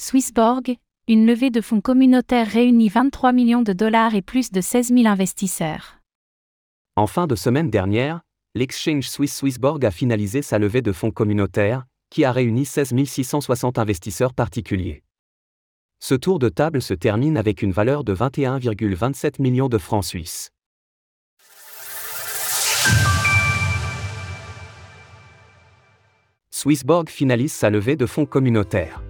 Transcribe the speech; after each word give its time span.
Swissborg, 0.00 0.76
une 1.08 1.26
levée 1.26 1.50
de 1.50 1.60
fonds 1.60 1.82
communautaire 1.82 2.46
réunit 2.46 2.88
23 2.88 3.32
millions 3.32 3.60
de 3.60 3.74
dollars 3.74 4.14
et 4.14 4.22
plus 4.22 4.50
de 4.50 4.62
16 4.62 4.94
000 4.94 5.06
investisseurs. 5.06 6.00
En 6.96 7.06
fin 7.06 7.26
de 7.26 7.36
semaine 7.36 7.68
dernière, 7.68 8.22
l'exchange 8.54 9.10
suisse 9.10 9.36
Swissborg 9.36 9.84
a 9.84 9.90
finalisé 9.90 10.40
sa 10.40 10.58
levée 10.58 10.80
de 10.80 10.92
fonds 10.92 11.10
communautaire, 11.10 11.84
qui 12.08 12.24
a 12.24 12.32
réuni 12.32 12.64
16 12.64 12.94
660 13.04 13.78
investisseurs 13.78 14.32
particuliers. 14.32 15.02
Ce 15.98 16.14
tour 16.14 16.38
de 16.38 16.48
table 16.48 16.80
se 16.80 16.94
termine 16.94 17.36
avec 17.36 17.60
une 17.60 17.72
valeur 17.72 18.02
de 18.02 18.14
21,27 18.14 19.42
millions 19.42 19.68
de 19.68 19.76
francs 19.76 20.06
suisses. 20.06 20.50
Swissborg 26.50 27.10
finalise 27.10 27.52
sa 27.52 27.68
levée 27.68 27.96
de 27.96 28.06
fonds 28.06 28.24
communautaire. 28.24 29.02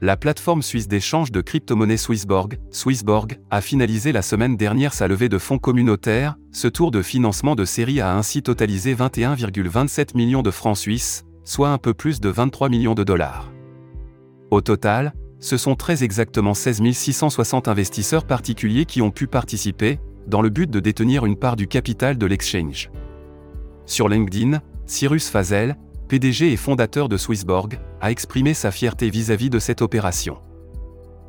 La 0.00 0.16
plateforme 0.16 0.62
suisse 0.62 0.86
d'échange 0.86 1.32
de 1.32 1.40
crypto-monnaies 1.40 1.96
Swissborg, 1.96 2.60
Swissborg, 2.70 3.40
a 3.50 3.60
finalisé 3.60 4.12
la 4.12 4.22
semaine 4.22 4.56
dernière 4.56 4.94
sa 4.94 5.08
levée 5.08 5.28
de 5.28 5.38
fonds 5.38 5.58
communautaires. 5.58 6.36
Ce 6.52 6.68
tour 6.68 6.92
de 6.92 7.02
financement 7.02 7.56
de 7.56 7.64
série 7.64 8.00
a 8.00 8.14
ainsi 8.14 8.44
totalisé 8.44 8.94
21,27 8.94 10.16
millions 10.16 10.42
de 10.42 10.52
francs 10.52 10.76
suisses, 10.76 11.24
soit 11.42 11.70
un 11.70 11.78
peu 11.78 11.94
plus 11.94 12.20
de 12.20 12.28
23 12.28 12.68
millions 12.68 12.94
de 12.94 13.02
dollars. 13.02 13.50
Au 14.52 14.60
total, 14.60 15.14
ce 15.40 15.56
sont 15.56 15.74
très 15.74 16.04
exactement 16.04 16.54
16 16.54 16.80
660 16.92 17.66
investisseurs 17.66 18.24
particuliers 18.24 18.84
qui 18.84 19.02
ont 19.02 19.10
pu 19.10 19.26
participer, 19.26 19.98
dans 20.28 20.42
le 20.42 20.50
but 20.50 20.70
de 20.70 20.78
détenir 20.78 21.26
une 21.26 21.36
part 21.36 21.56
du 21.56 21.66
capital 21.66 22.18
de 22.18 22.26
l'exchange. 22.26 22.92
Sur 23.84 24.08
LinkedIn, 24.08 24.60
Cyrus 24.86 25.28
Fazel, 25.28 25.76
PDG 26.08 26.52
et 26.52 26.56
fondateur 26.56 27.08
de 27.08 27.18
Swissborg, 27.18 27.78
a 28.00 28.10
exprimé 28.10 28.54
sa 28.54 28.70
fierté 28.70 29.10
vis-à-vis 29.10 29.50
de 29.50 29.58
cette 29.58 29.82
opération. 29.82 30.38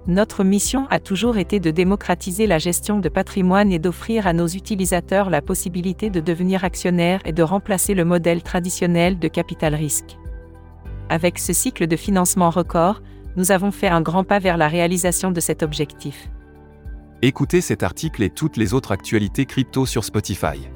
Notre 0.08 0.44
mission 0.44 0.88
a 0.90 1.00
toujours 1.00 1.38
été 1.38 1.60
de 1.60 1.70
démocratiser 1.70 2.48
la 2.48 2.58
gestion 2.58 3.00
de 3.00 3.10
patrimoine 3.10 3.72
et 3.72 3.80
d'offrir 3.80 4.26
à 4.26 4.34
nos 4.34 4.48
utilisateurs 4.48 5.30
la 5.30 5.42
possibilité 5.42 6.10
de 6.10 6.22
devenir 6.22 6.64
actionnaires 6.64 7.20
et 7.26 7.34
de 7.34 7.44
remplacer 7.44 7.94
le 7.94 8.06
modèle 8.06 8.42
traditionnel 8.42 9.20
de 9.20 9.28
capital 9.28 9.76
risque. 9.76 10.18
Avec 11.10 11.38
ce 11.40 11.54
cycle 11.54 11.86
de 11.86 11.96
financement 11.98 12.50
record, 12.50 13.02
nous 13.36 13.52
avons 13.52 13.72
fait 13.72 13.88
un 13.88 14.02
grand 14.02 14.24
pas 14.24 14.40
vers 14.40 14.58
la 14.58 14.68
réalisation 14.70 15.32
de 15.32 15.40
cet 15.42 15.62
objectif. 15.62 16.30
Écoutez 17.22 17.60
cet 17.60 17.84
article 17.84 18.24
et 18.24 18.30
toutes 18.30 18.56
les 18.56 18.74
autres 18.74 18.94
actualités 18.94 19.46
crypto 19.46 19.86
sur 19.86 20.06
Spotify. 20.06 20.70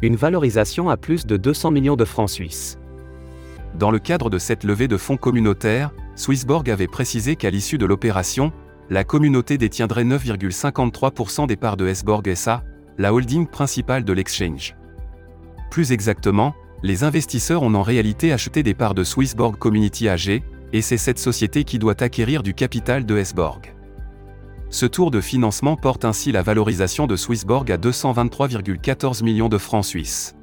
Une 0.00 0.16
valorisation 0.16 0.88
à 0.88 0.96
plus 0.96 1.26
de 1.26 1.36
200 1.36 1.70
millions 1.70 1.96
de 1.96 2.06
francs 2.06 2.30
suisses. 2.30 2.78
Dans 3.78 3.90
le 3.90 3.98
cadre 3.98 4.28
de 4.28 4.38
cette 4.38 4.64
levée 4.64 4.88
de 4.88 4.96
fonds 4.96 5.16
communautaires, 5.16 5.90
Swissborg 6.14 6.68
avait 6.70 6.86
précisé 6.86 7.36
qu'à 7.36 7.50
l'issue 7.50 7.78
de 7.78 7.86
l'opération, 7.86 8.52
la 8.90 9.04
communauté 9.04 9.56
détiendrait 9.56 10.04
9,53% 10.04 11.46
des 11.46 11.56
parts 11.56 11.76
de 11.76 11.86
S-Borg 11.86 12.34
SA, 12.34 12.62
la 12.98 13.14
holding 13.14 13.46
principale 13.46 14.04
de 14.04 14.12
l'exchange. 14.12 14.76
Plus 15.70 15.92
exactement, 15.92 16.54
les 16.82 17.04
investisseurs 17.04 17.62
ont 17.62 17.74
en 17.74 17.82
réalité 17.82 18.32
acheté 18.32 18.62
des 18.62 18.74
parts 18.74 18.94
de 18.94 19.04
Swissborg 19.04 19.56
Community 19.56 20.08
AG, 20.08 20.42
et 20.74 20.82
c'est 20.82 20.98
cette 20.98 21.18
société 21.18 21.64
qui 21.64 21.78
doit 21.78 22.02
acquérir 22.02 22.42
du 22.42 22.54
capital 22.54 23.06
de 23.06 23.16
S-Borg. 23.16 23.74
Ce 24.68 24.86
tour 24.86 25.10
de 25.10 25.20
financement 25.20 25.76
porte 25.76 26.04
ainsi 26.04 26.32
la 26.32 26.42
valorisation 26.42 27.06
de 27.06 27.16
Swissborg 27.16 27.70
à 27.70 27.76
223,14 27.76 29.22
millions 29.22 29.48
de 29.48 29.58
francs 29.58 29.84
suisses. 29.84 30.34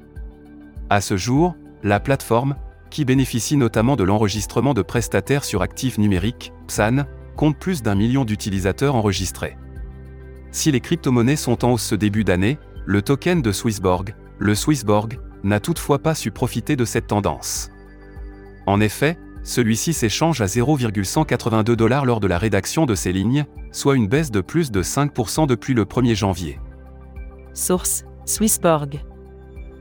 À 0.88 1.00
ce 1.00 1.16
jour, 1.16 1.56
la 1.82 2.00
plateforme, 2.00 2.56
qui 2.90 3.04
bénéficie 3.04 3.56
notamment 3.56 3.96
de 3.96 4.04
l'enregistrement 4.04 4.74
de 4.74 4.82
prestataires 4.82 5.44
sur 5.44 5.62
actifs 5.62 5.98
numériques, 5.98 6.52
PSAN, 6.66 7.04
compte 7.36 7.58
plus 7.58 7.82
d'un 7.82 7.94
million 7.94 8.24
d'utilisateurs 8.24 8.96
enregistrés. 8.96 9.56
Si 10.50 10.70
les 10.72 10.80
crypto-monnaies 10.80 11.36
sont 11.36 11.64
en 11.64 11.72
hausse 11.72 11.84
ce 11.84 11.94
début 11.94 12.24
d'année, 12.24 12.58
le 12.86 13.02
token 13.02 13.40
de 13.40 13.52
Swissborg, 13.52 14.14
le 14.38 14.54
Swissborg, 14.54 15.18
n'a 15.44 15.60
toutefois 15.60 16.00
pas 16.00 16.14
su 16.14 16.30
profiter 16.30 16.76
de 16.76 16.84
cette 16.84 17.06
tendance. 17.06 17.70
En 18.66 18.80
effet, 18.80 19.18
celui-ci 19.42 19.92
s'échange 19.92 20.40
à 20.40 20.46
0,182 20.46 21.76
dollars 21.76 22.04
lors 22.04 22.20
de 22.20 22.26
la 22.26 22.38
rédaction 22.38 22.84
de 22.84 22.94
ces 22.94 23.12
lignes, 23.12 23.46
soit 23.72 23.96
une 23.96 24.08
baisse 24.08 24.30
de 24.30 24.40
plus 24.40 24.70
de 24.70 24.82
5% 24.82 25.46
depuis 25.46 25.74
le 25.74 25.84
1er 25.84 26.14
janvier. 26.14 26.60
Source 27.54 28.04
Swissborg. 28.26 29.00